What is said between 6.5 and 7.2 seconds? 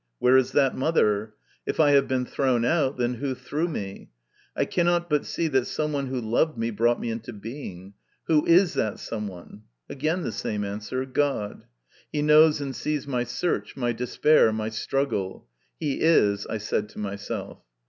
me brought me